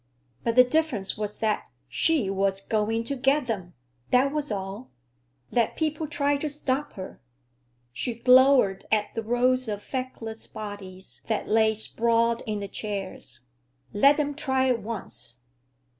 [0.43, 3.75] But the difference was that she was going to get them!
[4.09, 4.89] That was all.
[5.51, 7.21] Let people try to stop her!
[7.93, 13.41] She glowered at the rows of feckless bodies that lay sprawled in the chairs.
[13.93, 15.41] Let them try it once!